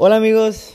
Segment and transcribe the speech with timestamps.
[0.00, 0.74] Hola amigos,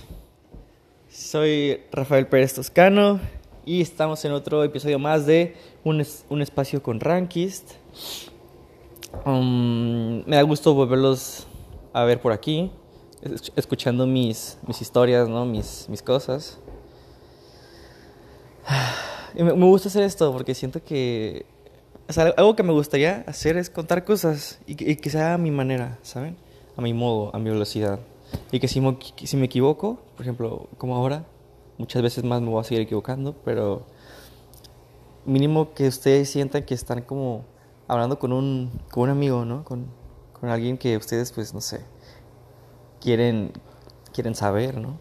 [1.09, 3.19] soy Rafael Pérez Toscano
[3.65, 7.71] y estamos en otro episodio más de Un, un espacio con Rankist.
[9.25, 11.47] Um, me da gusto volverlos
[11.93, 12.71] a ver por aquí,
[13.21, 15.45] es- escuchando mis, mis historias, ¿no?
[15.45, 16.59] mis, mis cosas.
[19.35, 21.47] Me, gusta hacer esto porque siento que...
[22.37, 25.49] Algo que me gustaría hacer es contar cosas y que, y que sea a mi
[25.49, 26.35] manera, ¿saben?
[26.77, 27.97] A mi modo, a mi velocidad.
[28.53, 28.79] Y que si
[29.15, 31.25] que si me equivoco, por ejemplo, como ahora,
[31.79, 33.87] muchas veces más me voy a seguir equivocando, pero
[35.25, 37.45] mínimo que ustedes sientan que están como
[37.87, 39.63] hablando con un, con un amigo, ¿no?
[39.63, 39.87] Con,
[40.39, 41.81] con alguien que ustedes, pues, no sé,
[43.01, 43.53] quieren,
[44.13, 44.99] quieren saber, ¿no?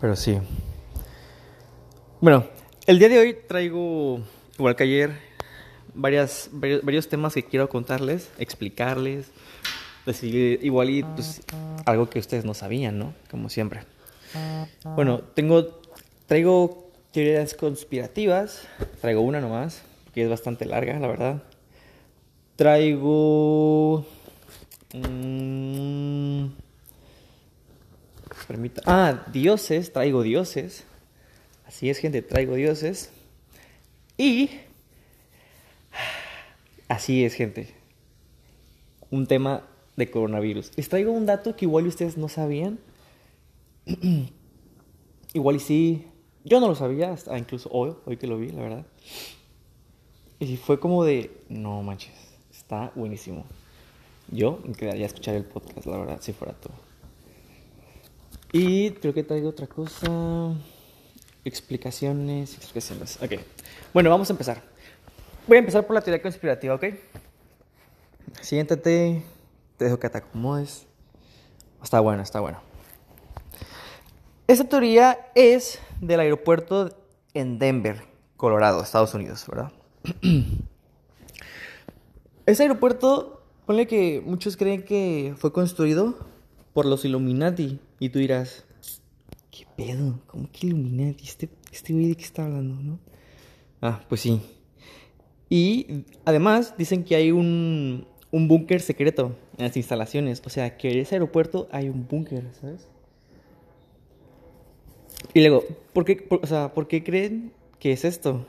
[0.00, 0.38] Pero sí.
[2.22, 2.46] Bueno,
[2.86, 4.20] el día de hoy traigo,
[4.58, 5.18] igual que ayer,
[5.92, 9.30] varias, varios temas que quiero contarles, explicarles,
[10.06, 11.42] decir igual y pues
[11.84, 13.14] algo que ustedes no sabían, ¿no?
[13.30, 13.84] Como siempre.
[14.96, 15.80] Bueno, tengo,
[16.26, 18.66] traigo teorías conspirativas,
[19.00, 19.82] traigo una nomás,
[20.14, 21.42] que es bastante larga, la verdad.
[22.56, 24.06] Traigo...
[24.94, 26.46] mm,
[28.48, 30.84] permita- ah, dioses, traigo dioses.
[31.66, 33.10] Así es, gente, traigo dioses.
[34.18, 34.50] Y...
[36.88, 37.74] Así es, gente.
[39.10, 39.62] Un tema
[39.96, 40.72] de coronavirus.
[40.76, 42.78] Les traigo un dato que igual ustedes no sabían.
[45.34, 46.06] igual y sí.
[46.44, 48.86] Yo no lo sabía, incluso hoy, hoy que lo vi, la verdad.
[50.40, 52.14] Y fue como de, no manches,
[52.50, 53.44] está buenísimo.
[54.28, 56.72] Yo me quedaría a escuchar el podcast, la verdad, si fuera todo.
[58.52, 60.54] Y creo que traigo otra cosa.
[61.44, 63.18] Explicaciones, explicaciones.
[63.22, 63.40] Ok.
[63.94, 64.62] Bueno, vamos a empezar.
[65.46, 66.84] Voy a empezar por la teoría conspirativa, ¿ok?
[68.40, 69.22] Siéntate,
[69.76, 70.86] te dejo que te acomodes.
[71.82, 72.60] Está bueno, está bueno.
[74.46, 76.90] Esta teoría es del aeropuerto
[77.34, 78.02] en Denver,
[78.36, 79.72] Colorado, Estados Unidos, ¿verdad?
[82.46, 86.16] Ese aeropuerto, ponle que muchos creen que fue construido
[86.72, 87.80] por los Illuminati.
[87.98, 88.64] Y tú dirás,
[89.50, 90.20] ¿qué pedo?
[90.26, 91.24] ¿Cómo que Illuminati?
[91.24, 92.98] Este, este güey de está hablando, ¿no?
[93.80, 94.40] Ah, pues sí.
[95.48, 100.42] Y además dicen que hay un, un búnker secreto en las instalaciones.
[100.44, 102.88] O sea, que en ese aeropuerto hay un búnker, ¿sabes?
[105.34, 108.46] Y luego, ¿por qué, por- o sea, ¿por qué creen que es esto?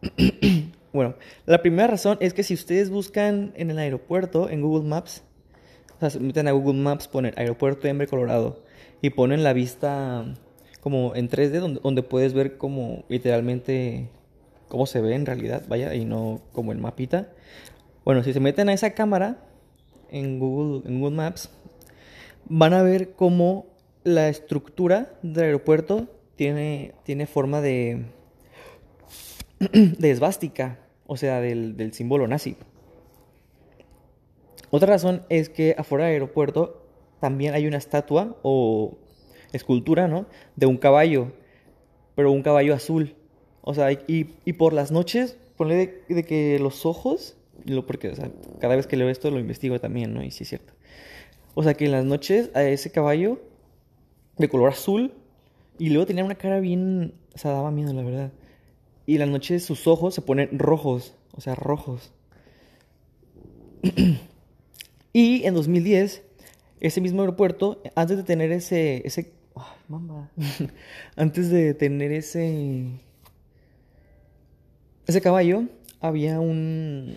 [0.92, 1.14] bueno,
[1.46, 5.22] la primera razón es que si ustedes buscan en el aeropuerto, en Google Maps,
[5.96, 8.62] o sea, se meten a Google Maps, ponen aeropuerto Denver, Colorado,
[9.02, 10.26] y ponen la vista
[10.80, 14.08] como en 3D, donde, donde puedes ver como literalmente
[14.68, 17.28] cómo se ve en realidad, vaya, y no como el mapita.
[18.04, 19.36] Bueno, si se meten a esa cámara
[20.10, 21.50] en Google, en Google Maps,
[22.46, 23.66] van a ver cómo
[24.02, 28.06] la estructura del aeropuerto tiene, tiene forma de,
[29.60, 32.56] de esvástica, o sea, del, del símbolo nazi.
[34.70, 36.84] Otra razón es que afuera del aeropuerto
[37.20, 38.98] también hay una estatua o
[39.52, 40.26] escultura, ¿no?
[40.56, 41.30] De un caballo,
[42.16, 43.14] pero un caballo azul.
[43.60, 47.36] O sea, y, y por las noches, ponle de, de que los ojos,
[47.66, 48.30] lo porque o sea,
[48.60, 50.22] cada vez que leo esto lo investigo también, ¿no?
[50.22, 50.72] Y sí es cierto.
[51.54, 53.40] O sea, que en las noches a ese caballo
[54.38, 55.12] de color azul
[55.78, 58.32] y luego tenía una cara bien, o sea, daba miedo, la verdad.
[59.06, 62.12] Y en las noches sus ojos se ponen rojos, o sea, rojos.
[65.12, 66.22] y en 2010,
[66.80, 69.02] ese mismo aeropuerto, antes de tener ese,
[69.88, 70.30] mamá,
[71.16, 72.86] antes de tener ese,
[75.06, 75.64] ese caballo,
[76.00, 77.16] había un,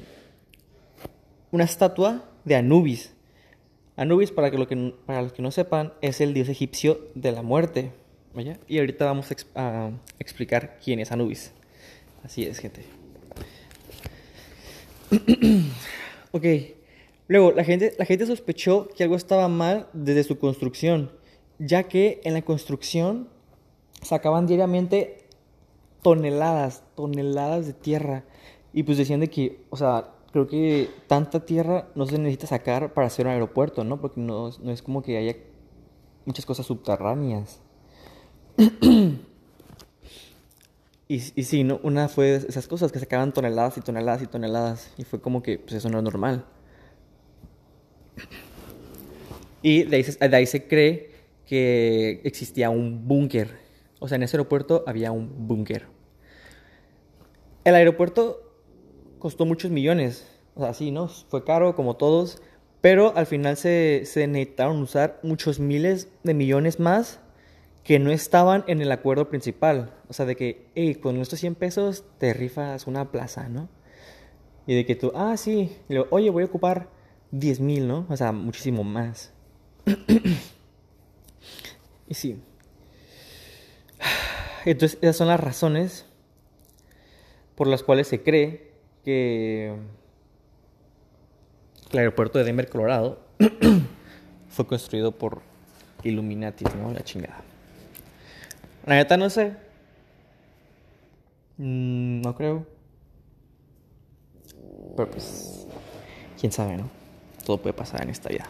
[1.55, 3.13] una estatua de Anubis.
[3.95, 7.31] Anubis, para, que lo que, para los que no sepan, es el dios egipcio de
[7.31, 7.91] la muerte.
[8.67, 11.53] Y ahorita vamos a explicar quién es Anubis.
[12.25, 12.83] Así es, gente.
[16.31, 16.45] ok.
[17.29, 21.11] Luego, la gente, la gente sospechó que algo estaba mal desde su construcción,
[21.57, 23.29] ya que en la construcción
[24.01, 25.19] sacaban diariamente
[26.01, 28.25] toneladas, toneladas de tierra.
[28.73, 32.93] Y pues decían de que, o sea, creo que tanta tierra no se necesita sacar
[32.93, 34.01] para hacer un aeropuerto, ¿no?
[34.01, 35.37] Porque no, no es como que haya
[36.25, 37.61] muchas cosas subterráneas.
[41.07, 41.79] Y, y sí, ¿no?
[41.83, 44.91] Una fue esas cosas que sacaban toneladas y toneladas y toneladas.
[44.97, 46.45] Y fue como que, pues eso no es normal.
[49.61, 51.11] Y de ahí, se, de ahí se cree
[51.45, 53.51] que existía un búnker.
[53.99, 55.85] O sea, en ese aeropuerto había un búnker.
[57.65, 58.44] El aeropuerto
[59.25, 60.27] costó muchos millones.
[60.53, 61.07] O sea, sí, ¿no?
[61.07, 62.43] Fue caro como todos.
[62.79, 67.19] Pero al final se, necesitaron usar muchos miles de millones más
[67.83, 69.95] que no estaban en el acuerdo principal.
[70.09, 73.67] O sea, de que, hey, con estos 100 pesos te rifas una plaza, ¿no?
[74.67, 76.91] Y de que tú, ah, sí, y luego, oye, voy a ocupar
[77.31, 78.05] 10 mil, ¿no?
[78.09, 79.33] O sea, muchísimo más.
[82.07, 82.39] y sí.
[84.65, 86.05] Entonces, esas son las razones
[87.55, 88.74] por las cuales se cree
[89.05, 89.73] que
[91.91, 93.19] el aeropuerto de Denver, Colorado,
[94.49, 95.41] fue construido por
[96.03, 96.91] Illuminati, ¿no?
[96.91, 97.41] La chingada.
[98.85, 99.55] La neta no sé.
[101.57, 102.65] Mm, no creo.
[104.97, 105.67] Pero pues,
[106.39, 106.89] quién sabe, ¿no?
[107.45, 108.49] Todo puede pasar en esta vida.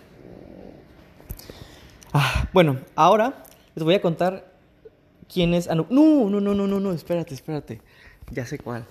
[2.13, 3.43] Ah, bueno, ahora
[3.75, 4.53] les voy a contar
[5.31, 7.81] quién es No, no, no, no, no, no, espérate, espérate.
[8.31, 8.85] Ya sé cuál.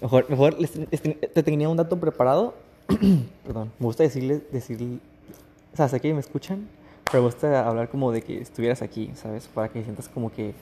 [0.00, 2.54] Mejor, mejor te tenía un dato preparado.
[3.44, 5.00] Perdón, me gusta decirle, decir,
[5.72, 6.68] o sea, sé que me escuchan,
[7.04, 9.48] pero me gusta hablar como de que estuvieras aquí, ¿sabes?
[9.48, 10.54] Para que sientas como que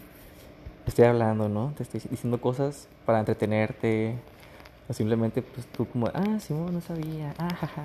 [0.86, 1.72] estoy hablando, ¿no?
[1.76, 4.14] Te estoy diciendo cosas para entretenerte.
[4.88, 7.82] O simplemente, pues tú como, ah, Simón, no sabía, ah, jaja.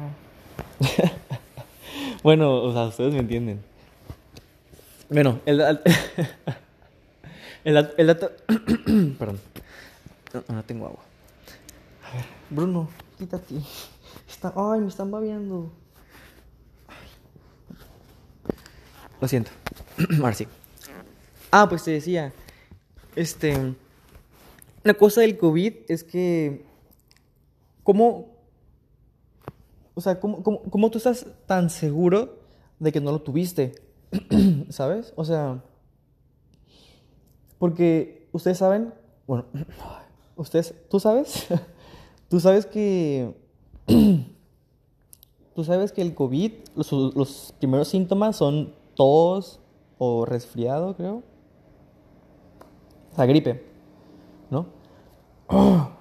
[2.24, 3.62] bueno, o sea, ustedes me entienden.
[5.10, 5.62] Bueno, el,
[7.64, 8.32] el, el dato...
[9.18, 9.40] Perdón.
[10.34, 11.00] No, no tengo agua.
[12.10, 13.56] A ver, Bruno, quítate.
[14.28, 14.54] Está...
[14.56, 15.72] Ay, me están babeando.
[19.22, 19.52] Lo siento.
[20.20, 20.48] Ahora sí.
[21.52, 22.34] Ah, pues te decía
[23.16, 23.76] este,
[24.84, 26.66] la cosa del COVID es que,
[27.84, 28.38] ¿cómo,
[29.94, 32.40] o sea, cómo, cómo, tú estás tan seguro
[32.80, 33.74] de que no lo tuviste?
[34.70, 35.14] ¿Sabes?
[35.16, 35.62] O sea,
[37.58, 38.94] porque ustedes saben,
[39.28, 39.46] bueno,
[40.38, 41.48] ustedes, ¿tú sabes?
[42.30, 43.36] tú sabes que,
[45.56, 49.60] tú sabes que el COVID, los, primeros síntomas son tos
[49.98, 51.24] o resfriado, creo
[53.20, 53.62] la gripe,
[54.50, 54.66] ¿no?
[55.50, 55.92] Lo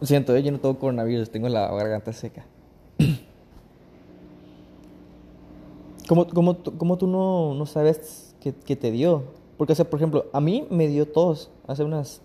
[0.06, 2.44] siento, yo no tengo coronavirus, tengo la garganta seca.
[6.08, 9.22] ¿Cómo, cómo, cómo tú no, no sabes que, te dio?
[9.56, 12.20] Porque, o sea, por ejemplo, a mí me dio tos hace unas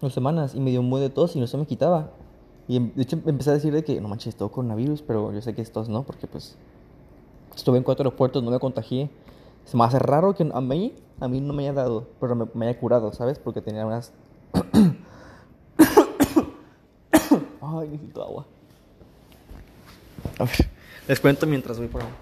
[0.00, 2.10] dos semanas y me dio un buen de tos y no se me quitaba.
[2.68, 5.40] Y em, de hecho empecé a decir de que, no manches, tengo coronavirus, pero yo
[5.40, 6.02] sé que es tos, ¿no?
[6.02, 6.56] Porque pues
[7.54, 9.08] estuve en cuatro aeropuertos, no me contagié.
[9.64, 12.66] Se me hace raro que a mí, a mí no me haya dado, pero me,
[12.68, 13.38] haya curado, ¿sabes?
[13.38, 14.12] Porque tenía unas...
[17.60, 18.46] Ay, necesito agua.
[20.38, 20.68] A ver,
[21.08, 22.14] les cuento mientras voy por agua.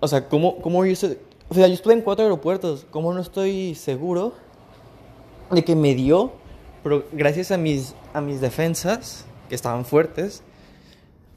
[0.00, 0.92] O sea, ¿cómo, cómo yo...
[1.48, 2.86] O sea, yo estuve en cuatro aeropuertos.
[2.90, 4.32] ¿Cómo no estoy seguro
[5.50, 6.32] de que me dio?
[6.82, 10.42] Pero gracias a mis, a mis defensas, que estaban fuertes,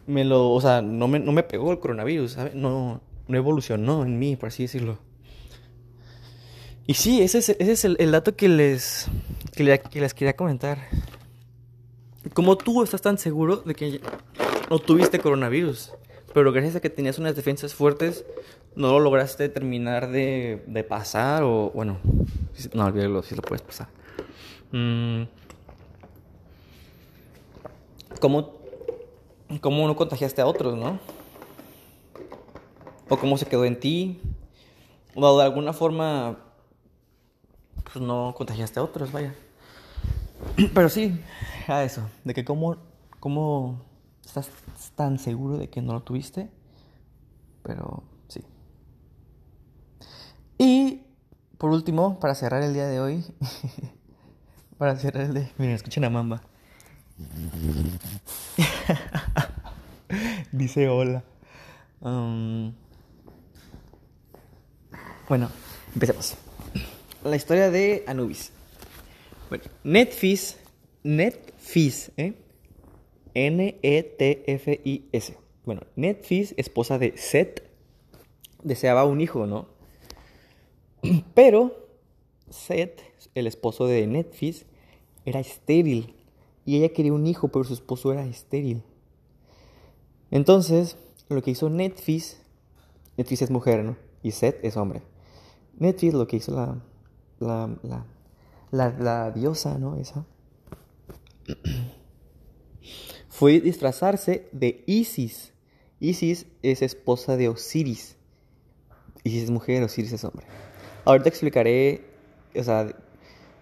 [0.07, 0.51] me lo...
[0.51, 2.37] O sea, no me, no me pegó el coronavirus.
[2.53, 4.97] No, no evolucionó en mí, por así decirlo.
[6.89, 9.05] Y sí, ese es, ese es el, dato que les,
[9.53, 10.79] que, les quería comentar.
[12.33, 14.01] Como tú estás tan seguro de que
[14.71, 15.91] no tuviste coronavirus,
[16.33, 18.25] pero gracias a que tenías unas defensas fuertes,
[18.75, 21.99] no lo lograste terminar de, de pasar o, bueno,
[22.73, 23.87] no, olvídalo, si lo puedes pasar.
[24.71, 25.23] Mm.
[28.19, 28.51] ¿Cómo,
[29.61, 30.99] ¿Cómo no contagiaste a otros, no?
[33.09, 34.21] o cómo se quedó en ti,
[35.15, 36.37] o de alguna forma,
[37.91, 39.33] pues no contagiaste a otros, vaya.
[40.73, 41.19] Pero sí,
[41.67, 42.77] a eso, de que cómo,
[43.19, 43.81] cómo
[44.23, 44.49] estás
[44.95, 46.49] tan seguro de que no lo tuviste,
[47.63, 48.41] pero sí.
[50.57, 51.01] Y
[51.57, 53.25] por último, para cerrar el día de hoy,
[54.79, 56.41] para cerrar el día, miren, escuchen a Mamba.
[60.53, 61.21] Dice hola.
[61.99, 62.71] Um,
[65.27, 65.51] bueno,
[65.93, 66.35] empecemos.
[67.25, 68.53] La historia de Anubis.
[69.49, 70.57] Bueno, Netfis,
[71.03, 72.35] Netfis, ¿eh?
[73.33, 75.37] N-E-T-F-I-S.
[75.65, 77.69] Bueno, Netfis, esposa de Set,
[78.63, 79.67] deseaba un hijo, ¿no?
[81.33, 81.85] Pero
[82.49, 83.03] Set,
[83.35, 84.65] el esposo de Netfis,
[85.29, 86.15] era estéril.
[86.65, 88.83] Y ella quería un hijo, pero su esposo era estéril.
[90.31, 90.97] Entonces,
[91.29, 92.41] lo que hizo Netfis,
[93.17, 93.97] Netfis es mujer, ¿no?
[94.21, 95.01] Y Set es hombre.
[95.77, 96.81] Netflix lo que hizo la,
[97.39, 98.05] la,
[98.71, 99.95] la, la, diosa, ¿no?
[99.95, 100.25] Esa.
[103.29, 105.53] Fue disfrazarse de Isis.
[105.99, 108.17] Isis es esposa de Osiris.
[109.23, 110.45] Isis es mujer, Osiris es hombre.
[111.05, 112.05] Ahorita explicaré,
[112.55, 112.93] o sea,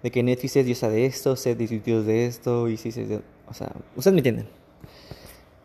[0.04, 3.22] de que Netflix es diosa de esto, Set es dios de esto, Isis es de...
[3.50, 4.48] O sea, ustedes me entienden.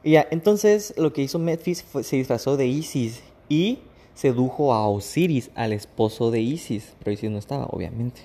[0.04, 3.78] Y ya, entonces lo que hizo Memphis fue, se disfrazó de Isis y
[4.14, 8.22] sedujo a Osiris, al esposo de Isis, pero Isis no estaba, obviamente.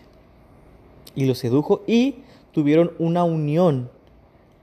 [1.15, 2.15] Y lo sedujo y
[2.51, 3.89] tuvieron una unión,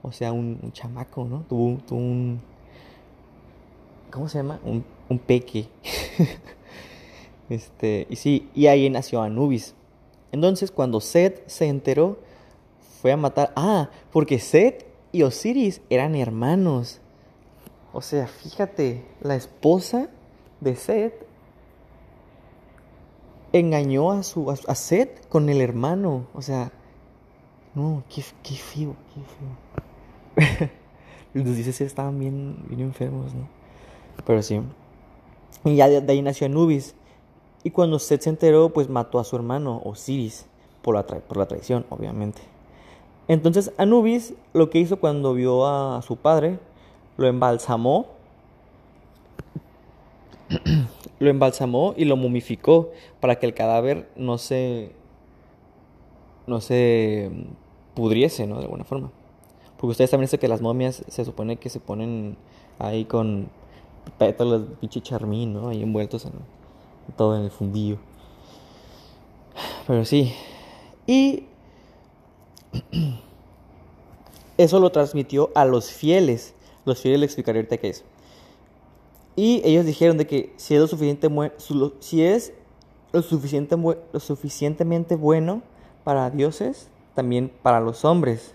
[0.01, 1.45] o sea, un, chamaco, ¿no?
[1.47, 2.41] Tuvo, tuvo, un...
[4.11, 4.59] ¿Cómo se llama?
[4.63, 5.67] Un, un peque.
[7.49, 9.75] este, y sí, y ahí nació Anubis.
[10.35, 12.19] Entonces, cuando Seth se enteró,
[13.01, 13.53] fue a matar.
[13.55, 16.99] Ah, porque Seth y Osiris eran hermanos.
[17.93, 20.09] O sea, fíjate, la esposa
[20.59, 21.25] de Seth
[23.53, 24.57] engañó a su a,
[25.29, 26.27] con el hermano.
[26.33, 26.73] O sea,
[27.73, 28.93] no, qué, qué feo,
[30.35, 30.69] qué feo.
[31.33, 33.47] Los dices estaban bien, bien enfermos, ¿no?
[34.25, 34.59] Pero sí.
[35.63, 36.93] Y ya de, ahí nació Anubis.
[37.65, 40.45] Y cuando Seth se enteró, pues mató a su hermano, Osiris,
[40.83, 42.43] por la, traición, obviamente.
[43.27, 46.59] Entonces Anubis lo que hizo cuando vio a su padre,
[47.17, 48.05] lo embalsamó,
[51.19, 54.91] lo embalsamó y lo mumificó para que el cadáver no se,
[56.45, 57.31] no se
[57.95, 58.57] pudriese, ¿no?
[58.57, 59.09] De alguna forma.
[59.77, 62.37] Porque ustedes también saben que las momias se supone que se ponen
[62.77, 63.49] ahí con
[64.19, 65.69] pétalos de pinche charmín, ¿no?
[65.69, 66.33] Ahí envueltos en
[67.13, 67.97] todo en el fundillo.
[69.87, 70.33] Pero sí.
[71.07, 71.45] Y
[74.57, 76.53] eso lo transmitió a los fieles.
[76.85, 78.03] Los fieles le explicaré ahorita qué es.
[79.35, 81.29] Y ellos dijeron de que si es lo, suficiente
[81.99, 82.53] si es
[83.11, 83.21] lo,
[84.13, 85.61] lo suficientemente bueno
[86.03, 88.53] para dioses, también para los hombres.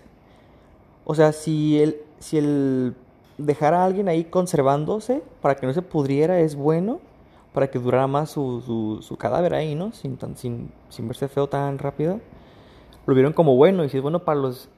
[1.05, 2.95] O sea, si el, si el
[3.37, 6.99] dejar a alguien ahí conservándose para que no se pudriera es bueno,
[7.53, 9.91] para que durara más su, su, cadáver ahí, ¿no?
[9.91, 12.19] Sin, sin, sin verse feo tan rápido.
[13.05, 14.69] Lo vieron como bueno, y si es bueno para los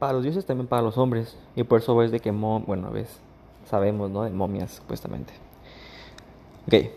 [0.00, 1.36] para los dioses, también para los hombres.
[1.54, 3.20] Y por eso ves de que, bueno, ves,
[3.68, 4.24] sabemos, ¿no?
[4.24, 5.32] De momias, supuestamente.
[6.66, 6.90] Ok.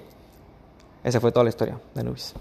[1.04, 2.34] Esa fue toda la historia de Anubis.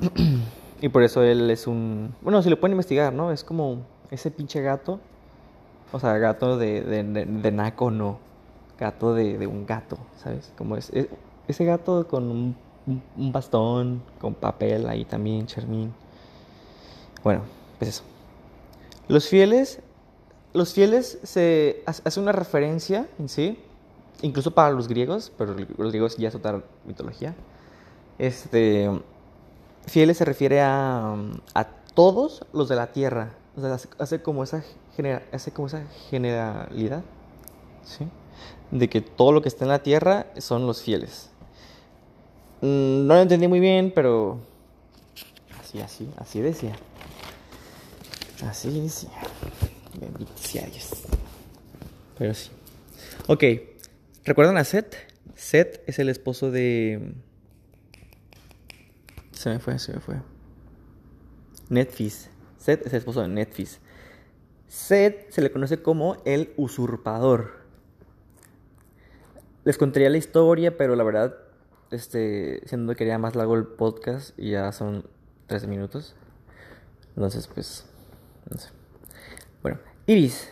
[0.80, 2.14] y por eso él es un...
[2.22, 3.30] Bueno, si lo pueden investigar, ¿no?
[3.30, 4.98] Es como ese pinche gato.
[5.92, 8.18] O sea, gato de, de, de, naco, no.
[8.82, 10.52] Gato de, un gato, ¿sabes?
[10.58, 10.90] Como es,
[11.46, 15.94] ese gato con un, bastón, con papel ahí también, Chermín.
[17.22, 17.42] Bueno,
[17.78, 18.02] pues eso.
[19.06, 19.78] Los fieles,
[20.52, 23.56] los fieles se hace una referencia en sí,
[24.20, 27.36] incluso para los griegos, pero los griegos ya es otra mitología.
[28.18, 28.90] Este,
[29.86, 31.14] fieles se refiere a,
[31.54, 33.30] a todos los de la tierra.
[33.56, 33.64] O
[33.98, 34.64] hace, como esa
[35.30, 37.02] hace como esa generalidad,
[38.70, 41.30] De que todo lo que está en la tierra son los fieles.
[42.62, 44.40] Mm, no lo entendí muy bien, pero
[45.60, 46.76] así, así, así decía.
[48.46, 49.10] Así decía.
[50.72, 50.90] Dios.
[52.18, 52.50] Pero sí.
[53.26, 53.44] Ok.
[54.24, 54.94] ¿Recuerdan a Seth?
[55.34, 57.14] Seth es el esposo de.
[59.32, 60.16] Se me fue, se me fue.
[61.68, 62.30] Netflix.
[62.58, 63.80] Seth es el esposo de Netflix.
[64.68, 67.61] Seth se le conoce como el usurpador.
[69.64, 71.36] Les contaría la historia, pero la verdad,
[71.90, 75.06] este, siendo que quería más largo el podcast, y ya son
[75.46, 76.16] 13 minutos.
[77.14, 77.86] Entonces, pues,
[78.50, 78.70] no sé.
[79.62, 80.50] Bueno, Iris.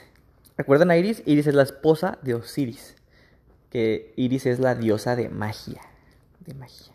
[0.57, 1.23] ¿Recuerdan a Iris?
[1.27, 2.97] Iris es la esposa de Osiris.
[3.71, 5.81] Que Iris es la diosa de magia.
[6.41, 6.93] De magia.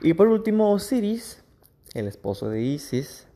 [0.00, 1.42] Y por último, Osiris,
[1.94, 3.26] el esposo de Isis,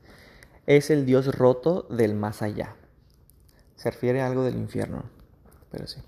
[0.66, 2.76] es el dios roto del más allá.
[3.76, 5.04] Se refiere a algo del infierno.
[5.70, 6.00] Pero sí.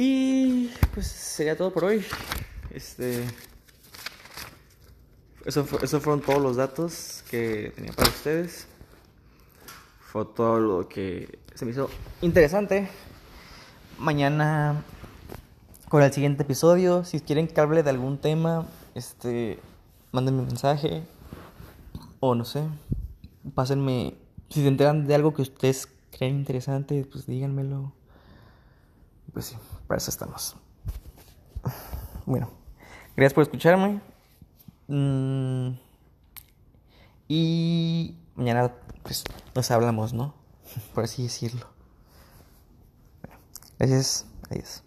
[0.00, 2.04] Y pues sería todo por hoy.
[2.70, 3.24] Este.
[5.44, 8.68] Eso, eso fueron todos los datos que tenía para ustedes.
[9.98, 11.90] Fue todo lo que se me hizo
[12.22, 12.88] interesante.
[13.98, 14.84] Mañana
[15.88, 17.04] con el siguiente episodio.
[17.04, 19.58] Si quieren que hable de algún tema, este,
[20.12, 21.02] mándenme un mensaje.
[22.20, 22.62] O no sé,
[23.52, 24.14] pásenme.
[24.48, 27.92] Si se enteran de algo que ustedes creen interesante, pues díganmelo.
[29.32, 29.56] Pues sí,
[29.88, 30.56] para eso estamos.
[32.26, 32.50] Bueno,
[33.16, 34.02] gracias por escucharme.
[34.86, 35.70] Mm,
[37.26, 40.34] y mañana pues nos hablamos, ¿no?
[40.94, 41.66] Por así decirlo.
[43.78, 44.26] gracias.
[44.50, 44.82] Adiós.